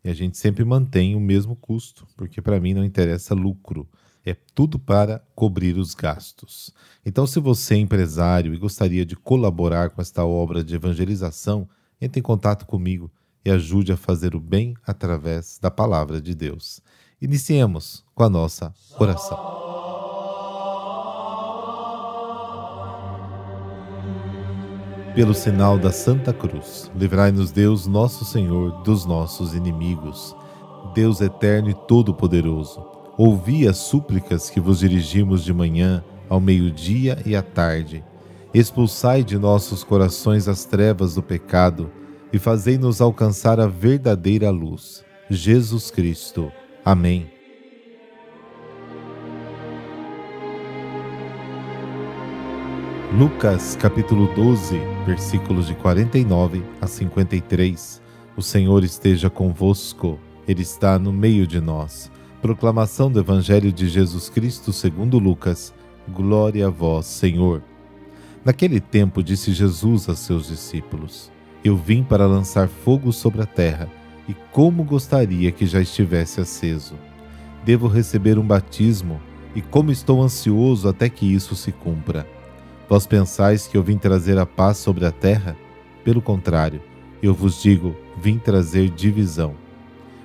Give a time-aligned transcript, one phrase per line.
[0.04, 3.88] E a gente sempre mantém o mesmo custo, porque para mim não interessa lucro,
[4.24, 6.72] é tudo para cobrir os gastos.
[7.04, 11.68] Então, se você é empresário e gostaria de colaborar com esta obra de evangelização,
[12.00, 13.10] entre em contato comigo
[13.44, 16.80] e ajude a fazer o bem através da palavra de Deus.
[17.20, 19.63] Iniciemos com a nossa oração.
[25.14, 30.34] Pelo sinal da Santa Cruz, livrai-nos Deus, nosso Senhor, dos nossos inimigos.
[30.94, 32.84] Deus eterno e todo-poderoso,
[33.16, 38.02] ouvi as súplicas que vos dirigimos de manhã, ao meio-dia e à tarde
[38.54, 41.90] Expulsai de nossos corações as trevas do pecado
[42.32, 45.04] e fazei-nos alcançar a verdadeira luz.
[45.28, 46.52] Jesus Cristo.
[46.84, 47.28] Amém.
[53.18, 58.02] Lucas capítulo 12, versículos de 49 a 53.
[58.36, 62.10] O Senhor esteja convosco, Ele está no meio de nós.
[62.40, 65.74] Proclamação do Evangelho de Jesus Cristo segundo Lucas.
[66.08, 67.62] Glória a vós, Senhor.
[68.44, 71.30] Naquele tempo disse Jesus a seus discípulos:
[71.62, 73.88] Eu vim para lançar fogo sobre a terra,
[74.28, 76.94] e como gostaria que já estivesse aceso.
[77.64, 79.20] Devo receber um batismo,
[79.54, 82.26] e como estou ansioso até que isso se cumpra.
[82.88, 85.56] Vós pensais que eu vim trazer a paz sobre a terra?
[86.04, 86.82] Pelo contrário,
[87.22, 89.54] eu vos digo: vim trazer divisão.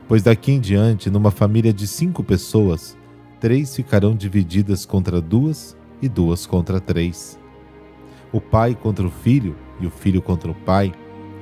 [0.07, 2.97] Pois daqui em diante, numa família de cinco pessoas,
[3.39, 7.39] três ficarão divididas contra duas e duas contra três
[8.31, 10.93] o pai contra o filho e o filho contra o pai,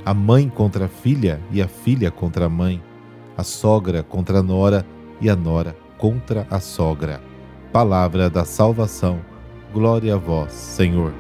[0.06, 2.82] a mãe contra a filha e a filha contra a mãe,
[3.36, 4.86] a sogra contra a nora
[5.20, 7.22] e a nora contra a sogra.
[7.72, 9.20] Palavra da salvação.
[9.74, 11.14] Glória a vós, Senhor.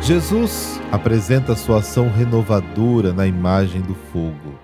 [0.00, 4.58] Jesus apresenta sua ação renovadora na imagem do fogo.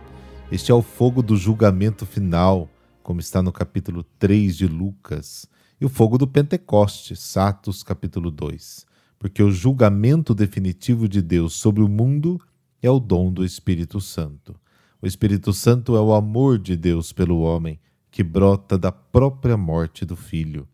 [0.50, 2.68] Este é o fogo do julgamento final
[3.08, 5.46] como está no capítulo 3 de Lucas,
[5.80, 8.84] e o fogo do Pentecostes, Atos capítulo 2,
[9.18, 12.38] porque o julgamento definitivo de Deus sobre o mundo
[12.82, 14.54] é o dom do Espírito Santo.
[15.00, 17.78] O Espírito Santo é o amor de Deus pelo homem,
[18.10, 20.66] que brota da própria morte do Filho.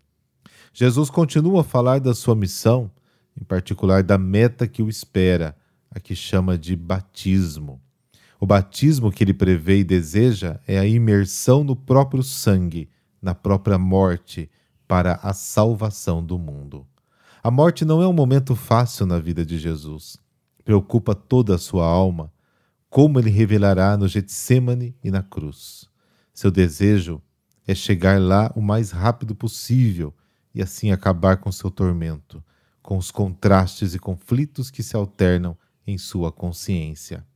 [0.73, 2.91] Jesus continua a falar da sua missão,
[3.39, 5.55] em particular da meta que o espera,
[5.91, 7.81] a que chama de batismo.
[8.41, 12.89] O batismo que ele prevê e deseja é a imersão no próprio sangue,
[13.21, 14.51] na própria morte,
[14.89, 16.87] para a salvação do mundo.
[17.43, 20.19] A morte não é um momento fácil na vida de Jesus.
[20.65, 22.33] Preocupa toda a sua alma,
[22.95, 25.91] como ele revelará no Getsemane e na cruz.
[26.33, 27.21] Seu desejo
[27.67, 30.15] é chegar lá o mais rápido possível
[30.55, 32.41] e assim acabar com seu tormento,
[32.81, 37.27] com os contrastes e conflitos que se alternam em sua consciência.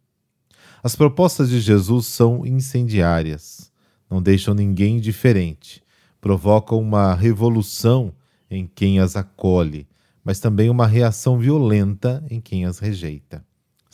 [0.80, 3.72] As propostas de Jesus são incendiárias,
[4.08, 5.82] não deixam ninguém indiferente,
[6.20, 8.14] provocam uma revolução
[8.48, 9.88] em quem as acolhe,
[10.22, 13.44] mas também uma reação violenta em quem as rejeita.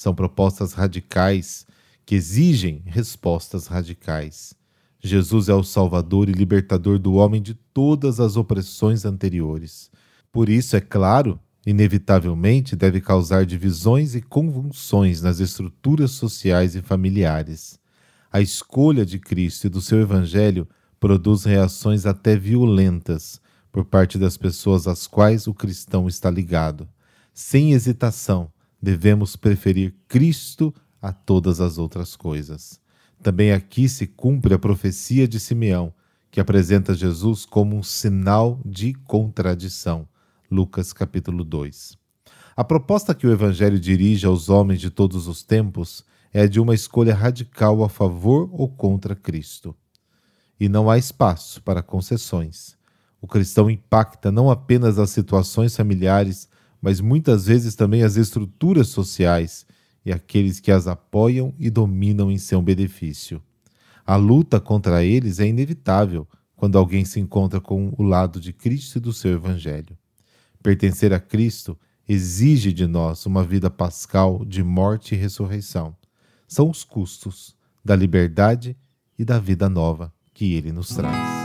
[0.04, 1.66] São propostas radicais
[2.04, 4.52] que exigem respostas radicais.
[5.02, 9.90] Jesus é o Salvador e libertador do homem de todas as opressões anteriores.
[10.30, 17.78] Por isso, é claro, inevitavelmente deve causar divisões e convulsões nas estruturas sociais e familiares.
[18.30, 20.68] A escolha de Cristo e do seu Evangelho
[21.00, 23.40] produz reações até violentas
[23.72, 26.86] por parte das pessoas às quais o cristão está ligado.
[27.32, 28.52] Sem hesitação,
[28.84, 32.78] devemos preferir Cristo a todas as outras coisas.
[33.22, 35.92] Também aqui se cumpre a profecia de Simeão,
[36.31, 40.06] que apresenta Jesus como um sinal de contradição.
[40.50, 41.96] Lucas capítulo 2.
[42.54, 46.60] A proposta que o Evangelho dirige aos homens de todos os tempos é a de
[46.60, 49.75] uma escolha radical a favor ou contra Cristo.
[50.60, 52.76] E não há espaço para concessões.
[53.20, 56.48] O cristão impacta não apenas as situações familiares,
[56.84, 59.64] mas muitas vezes também as estruturas sociais
[60.04, 63.40] e aqueles que as apoiam e dominam em seu benefício.
[64.04, 68.98] A luta contra eles é inevitável quando alguém se encontra com o lado de Cristo
[68.98, 69.96] e do seu Evangelho.
[70.62, 71.75] Pertencer a Cristo
[72.06, 75.96] exige de nós uma vida pascal de morte e ressurreição.
[76.46, 78.76] São os custos da liberdade
[79.19, 81.44] e da vida nova que ele nos traz.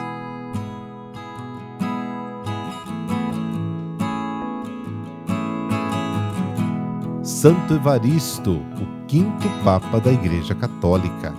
[7.41, 11.33] Santo Evaristo, o quinto Papa da Igreja Católica.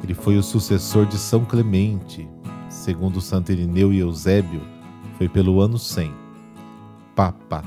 [0.00, 2.30] Ele foi o sucessor de São Clemente.
[2.68, 4.60] Segundo Santo Irineu e Eusébio,
[5.18, 6.14] foi pelo ano 100.
[7.16, 7.64] Papa,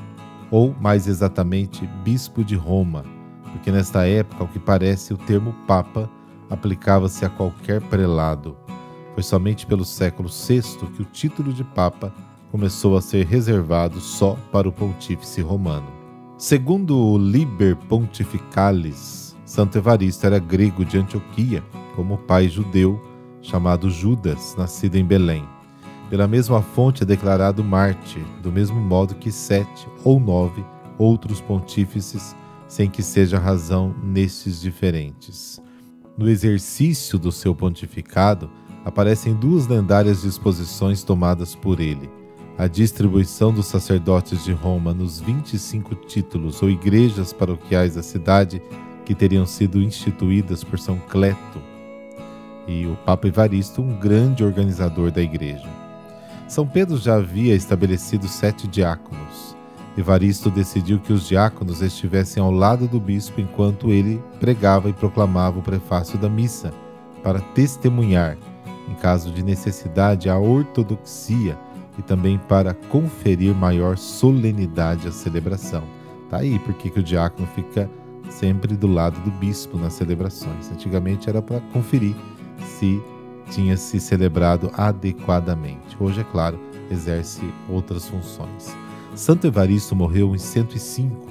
[0.49, 3.03] ou mais exatamente, Bispo de Roma,
[3.51, 6.09] porque nesta época, ao que parece, o termo Papa
[6.49, 8.55] aplicava-se a qualquer prelado.
[9.15, 10.61] Foi somente pelo século VI
[10.95, 12.13] que o título de Papa
[12.53, 15.94] começou a ser reservado só para o Pontífice Romano.
[16.37, 21.63] Segundo o Liber Pontificalis, Santo Evaristo era grego de Antioquia
[21.95, 23.01] como pai judeu
[23.41, 25.47] chamado Judas, nascido em Belém.
[26.09, 30.61] Pela mesma fonte é declarado mártir, do mesmo modo que sete ou nove
[30.97, 32.35] outros pontífices,
[32.67, 35.61] sem que seja razão nestes diferentes.
[36.17, 38.49] No exercício do seu pontificado,
[38.83, 42.09] aparecem duas lendárias disposições tomadas por ele:
[42.57, 48.61] a distribuição dos sacerdotes de Roma nos 25 títulos ou igrejas paroquiais da cidade
[49.03, 51.61] que teriam sido instituídas por São Cleto,
[52.67, 55.69] e o Papa Evaristo, um grande organizador da igreja.
[56.47, 59.55] São Pedro já havia estabelecido sete diáconos.
[59.97, 65.59] Evaristo decidiu que os diáconos estivessem ao lado do bispo enquanto ele pregava e proclamava
[65.59, 66.73] o prefácio da missa,
[67.21, 68.37] para testemunhar,
[68.89, 71.57] em caso de necessidade, a ortodoxia
[71.97, 75.83] e também para conferir maior solenidade à celebração.
[76.29, 77.89] Tá aí porque que o diácono fica
[78.29, 80.71] sempre do lado do bispo nas celebrações.
[80.71, 82.15] Antigamente era para conferir
[82.79, 83.01] se
[83.51, 85.95] tinha se celebrado adequadamente.
[85.99, 86.59] Hoje, é claro,
[86.89, 88.75] exerce outras funções.
[89.13, 91.27] Santo Evaristo morreu em 105.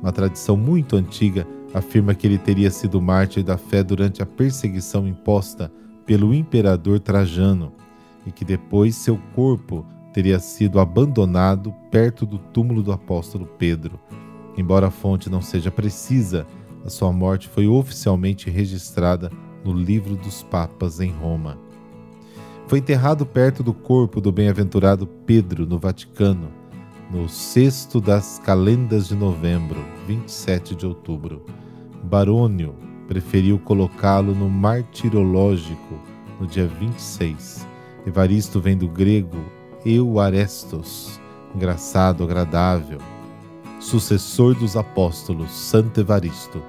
[0.00, 5.06] Uma tradição muito antiga afirma que ele teria sido mártir da fé durante a perseguição
[5.06, 5.72] imposta
[6.06, 7.72] pelo imperador Trajano
[8.28, 13.98] e que depois seu corpo teria sido abandonado perto do túmulo do apóstolo Pedro.
[14.56, 16.46] Embora a fonte não seja precisa,
[16.84, 19.30] a sua morte foi oficialmente registrada
[19.64, 21.58] no Livro dos Papas em Roma.
[22.66, 26.50] Foi enterrado perto do corpo do bem-aventurado Pedro, no Vaticano,
[27.10, 31.46] no sexto das calendas de novembro, 27 de outubro.
[32.04, 32.74] Barônio
[33.06, 35.98] preferiu colocá-lo no martirológico
[36.38, 37.66] no dia 26.
[38.08, 39.38] Evaristo vem do grego
[39.84, 41.20] Euarestos,
[41.54, 42.98] engraçado, agradável.
[43.80, 46.62] Sucessor dos apóstolos, Santo Evaristo,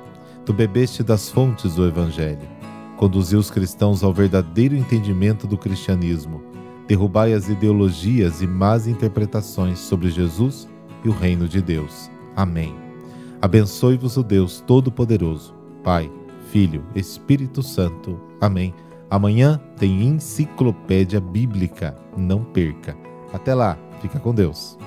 [0.46, 2.60] tu bebeste das fontes do Evangelho
[3.00, 6.44] Conduziu os cristãos ao verdadeiro entendimento do cristianismo.
[6.86, 10.68] Derrubai as ideologias e más interpretações sobre Jesus
[11.06, 12.12] e o reino de Deus.
[12.36, 12.76] Amém.
[13.42, 16.12] Abençoe-vos o Deus Todo-Poderoso, Pai,
[16.52, 18.20] Filho, Espírito Santo.
[18.42, 18.74] Amém.
[19.10, 21.98] Amanhã tem enciclopédia bíblica.
[22.16, 22.96] Não perca.
[23.34, 23.78] Até lá.
[24.02, 24.78] Fica com Deus.